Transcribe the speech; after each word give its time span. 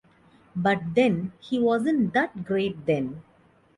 But 0.55 0.95
then, 0.95 1.31
he 1.37 1.59
wasn't 1.59 2.15
that 2.15 2.43
great 2.43 2.87
then. 2.87 3.21